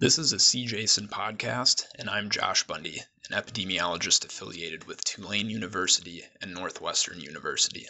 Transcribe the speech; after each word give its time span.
This 0.00 0.16
is 0.16 0.32
a 0.32 0.36
CJASN 0.36 1.10
podcast, 1.10 1.84
and 1.94 2.08
I'm 2.08 2.30
Josh 2.30 2.66
Bundy, 2.66 3.02
an 3.28 3.36
epidemiologist 3.36 4.24
affiliated 4.24 4.84
with 4.84 5.04
Tulane 5.04 5.50
University 5.50 6.24
and 6.40 6.54
Northwestern 6.54 7.20
University. 7.20 7.86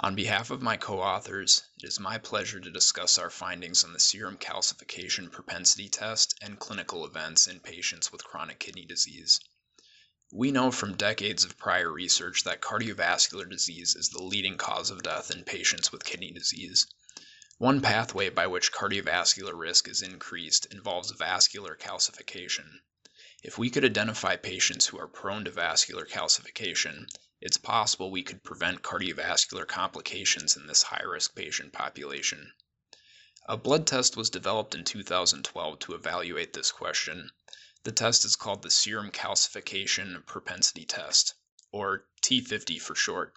On 0.00 0.14
behalf 0.14 0.50
of 0.50 0.60
my 0.60 0.76
co 0.76 1.00
authors, 1.00 1.62
it 1.78 1.86
is 1.86 1.98
my 1.98 2.18
pleasure 2.18 2.60
to 2.60 2.70
discuss 2.70 3.16
our 3.16 3.30
findings 3.30 3.82
on 3.84 3.94
the 3.94 4.00
serum 4.00 4.36
calcification 4.36 5.32
propensity 5.32 5.88
test 5.88 6.34
and 6.42 6.58
clinical 6.58 7.06
events 7.06 7.46
in 7.46 7.60
patients 7.60 8.12
with 8.12 8.22
chronic 8.22 8.60
kidney 8.60 8.84
disease. 8.84 9.40
We 10.30 10.52
know 10.52 10.70
from 10.70 10.94
decades 10.94 11.42
of 11.42 11.56
prior 11.56 11.90
research 11.90 12.44
that 12.44 12.60
cardiovascular 12.60 13.48
disease 13.48 13.96
is 13.96 14.10
the 14.10 14.22
leading 14.22 14.58
cause 14.58 14.90
of 14.90 15.02
death 15.02 15.30
in 15.30 15.44
patients 15.44 15.90
with 15.90 16.04
kidney 16.04 16.32
disease. 16.32 16.86
One 17.60 17.82
pathway 17.82 18.30
by 18.30 18.46
which 18.46 18.72
cardiovascular 18.72 19.52
risk 19.54 19.86
is 19.86 20.00
increased 20.00 20.64
involves 20.72 21.10
vascular 21.10 21.76
calcification. 21.76 22.80
If 23.42 23.58
we 23.58 23.68
could 23.68 23.84
identify 23.84 24.36
patients 24.36 24.86
who 24.86 24.98
are 24.98 25.06
prone 25.06 25.44
to 25.44 25.50
vascular 25.50 26.06
calcification, 26.06 27.06
it's 27.38 27.58
possible 27.58 28.10
we 28.10 28.22
could 28.22 28.42
prevent 28.42 28.80
cardiovascular 28.80 29.68
complications 29.68 30.56
in 30.56 30.68
this 30.68 30.84
high 30.84 31.02
risk 31.02 31.34
patient 31.34 31.74
population. 31.74 32.54
A 33.44 33.58
blood 33.58 33.86
test 33.86 34.16
was 34.16 34.30
developed 34.30 34.74
in 34.74 34.82
2012 34.82 35.80
to 35.80 35.94
evaluate 35.94 36.54
this 36.54 36.72
question. 36.72 37.30
The 37.82 37.92
test 37.92 38.24
is 38.24 38.36
called 38.36 38.62
the 38.62 38.70
Serum 38.70 39.10
Calcification 39.10 40.24
Propensity 40.24 40.86
Test, 40.86 41.34
or 41.70 42.06
T50 42.22 42.80
for 42.80 42.94
short. 42.94 43.34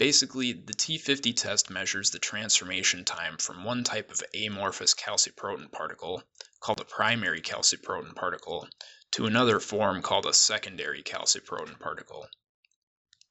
Basically, 0.00 0.52
the 0.52 0.72
T50 0.72 1.36
test 1.36 1.68
measures 1.68 2.10
the 2.10 2.18
transformation 2.18 3.04
time 3.04 3.36
from 3.36 3.64
one 3.64 3.84
type 3.84 4.10
of 4.10 4.22
amorphous 4.32 4.94
calciprotein 4.94 5.70
particle, 5.72 6.22
called 6.58 6.80
a 6.80 6.86
primary 6.86 7.42
calciprotein 7.42 8.16
particle, 8.16 8.66
to 9.10 9.26
another 9.26 9.60
form 9.60 10.00
called 10.00 10.24
a 10.24 10.32
secondary 10.32 11.02
calciprotein 11.02 11.78
particle. 11.78 12.26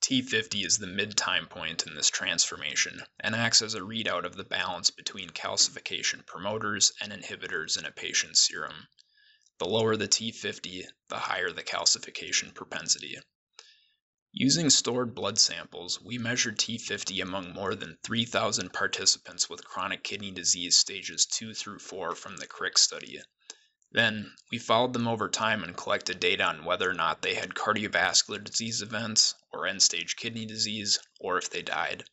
T50 0.02 0.64
is 0.64 0.78
the 0.78 0.86
mid 0.86 1.18
time 1.18 1.48
point 1.48 1.88
in 1.88 1.96
this 1.96 2.12
transformation 2.12 3.02
and 3.20 3.36
acts 3.36 3.64
as 3.64 3.74
a 3.74 3.80
readout 3.80 4.24
of 4.24 4.36
the 4.36 4.44
balance 4.44 4.92
between 4.92 5.32
calcification 5.32 6.24
promoters 6.28 6.92
and 7.02 7.12
inhibitors 7.12 7.80
in 7.80 7.86
a 7.86 7.92
patient's 7.92 8.42
serum. 8.42 8.88
The 9.58 9.66
lower 9.66 9.98
the 9.98 10.08
T50, 10.08 10.86
the 11.08 11.18
higher 11.18 11.52
the 11.52 11.64
calcification 11.64 12.54
propensity. 12.54 13.18
Using 14.42 14.70
stored 14.70 15.14
blood 15.14 15.38
samples, 15.38 16.00
we 16.00 16.18
measured 16.18 16.58
T50 16.58 17.22
among 17.22 17.52
more 17.52 17.76
than 17.76 17.98
3,000 18.06 18.72
participants 18.72 19.50
with 19.50 19.66
chronic 19.66 20.02
kidney 20.02 20.32
disease 20.32 20.78
stages 20.78 21.26
2 21.26 21.54
through 21.54 21.80
4 21.80 22.16
from 22.16 22.38
the 22.38 22.48
CRIC 22.48 22.78
study. 22.78 23.22
Then, 23.92 24.34
we 24.50 24.58
followed 24.58 24.94
them 24.94 25.10
over 25.10 25.28
time 25.28 25.62
and 25.62 25.76
collected 25.76 26.22
data 26.22 26.46
on 26.46 26.64
whether 26.64 26.90
or 26.90 26.94
not 26.94 27.22
they 27.22 27.34
had 27.34 27.54
cardiovascular 27.54 28.42
disease 28.42 28.82
events, 28.82 29.36
or 29.52 29.68
end 29.68 29.84
stage 29.84 30.16
kidney 30.16 30.46
disease, 30.46 31.00
or 31.20 31.38
if 31.38 31.50
they 31.50 31.62
died. 31.62 32.06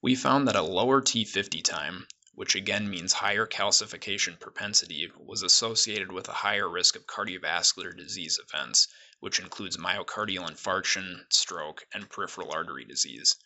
We 0.00 0.14
found 0.14 0.46
that 0.46 0.54
a 0.54 0.62
lower 0.62 1.02
T50 1.02 1.64
time, 1.64 2.06
which 2.34 2.54
again 2.54 2.88
means 2.88 3.12
higher 3.12 3.46
calcification 3.46 4.40
propensity, 4.40 5.10
was 5.16 5.42
associated 5.42 6.10
with 6.10 6.28
a 6.28 6.32
higher 6.32 6.68
risk 6.68 6.96
of 6.96 7.06
cardiovascular 7.06 7.96
disease 7.96 8.38
events, 8.38 8.88
which 9.20 9.38
includes 9.38 9.76
myocardial 9.76 10.48
infarction, 10.48 11.24
stroke, 11.30 11.86
and 11.92 12.08
peripheral 12.08 12.50
artery 12.50 12.84
disease. 12.84 13.36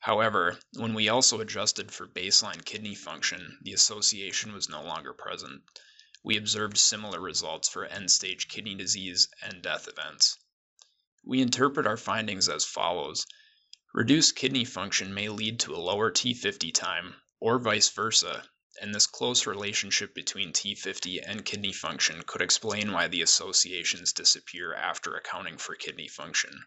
However, 0.00 0.58
when 0.72 0.94
we 0.94 1.08
also 1.08 1.40
adjusted 1.40 1.92
for 1.92 2.08
baseline 2.08 2.64
kidney 2.64 2.94
function, 2.94 3.58
the 3.62 3.72
association 3.72 4.52
was 4.52 4.68
no 4.68 4.82
longer 4.82 5.12
present. 5.12 5.62
We 6.24 6.36
observed 6.36 6.78
similar 6.78 7.20
results 7.20 7.68
for 7.68 7.84
end 7.84 8.10
stage 8.10 8.48
kidney 8.48 8.74
disease 8.74 9.28
and 9.42 9.62
death 9.62 9.88
events. 9.88 10.38
We 11.22 11.40
interpret 11.40 11.86
our 11.86 11.96
findings 11.96 12.48
as 12.48 12.64
follows 12.64 13.26
Reduced 13.94 14.36
kidney 14.36 14.64
function 14.64 15.12
may 15.12 15.28
lead 15.28 15.60
to 15.60 15.74
a 15.74 15.76
lower 15.76 16.10
T50 16.10 16.72
time, 16.72 17.14
or 17.44 17.58
vice 17.58 17.88
versa, 17.88 18.48
and 18.80 18.94
this 18.94 19.08
close 19.08 19.48
relationship 19.48 20.14
between 20.14 20.52
T50 20.52 21.20
and 21.26 21.44
kidney 21.44 21.72
function 21.72 22.22
could 22.22 22.40
explain 22.40 22.92
why 22.92 23.08
the 23.08 23.20
associations 23.20 24.12
disappear 24.12 24.72
after 24.72 25.16
accounting 25.16 25.58
for 25.58 25.74
kidney 25.74 26.06
function. 26.06 26.64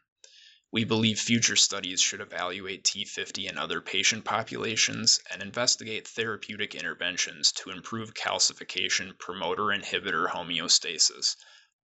We 0.74 0.84
believe 0.84 1.18
future 1.18 1.56
studies 1.56 2.02
should 2.02 2.20
evaluate 2.20 2.84
T50 2.84 3.50
in 3.50 3.58
other 3.58 3.80
patient 3.80 4.26
populations 4.26 5.22
and 5.32 5.42
investigate 5.42 6.10
therapeutic 6.10 6.76
interventions 6.76 7.54
to 7.54 7.70
improve 7.70 8.14
calcification 8.14 9.18
promoter 9.18 9.68
inhibitor 9.68 10.30
homeostasis, 10.30 11.38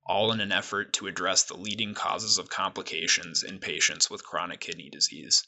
all 0.06 0.34
in 0.34 0.41
an 0.41 0.52
effort 0.52 0.91
to 0.96 1.08
address 1.08 1.44
the 1.44 1.56
leading 1.56 1.94
causes 1.94 2.38
of 2.38 2.50
complications 2.50 3.41
in 3.41 3.59
patients 3.59 4.09
with 4.09 4.25
chronic 4.25 4.59
kidney 4.59 4.90
disease. 4.90 5.47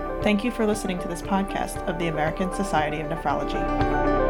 Thank 0.23 0.43
you 0.43 0.51
for 0.51 0.67
listening 0.67 0.99
to 0.99 1.07
this 1.07 1.23
podcast 1.23 1.77
of 1.87 1.97
the 1.97 2.05
American 2.05 2.53
Society 2.53 3.01
of 3.01 3.07
Nephrology. 3.07 4.20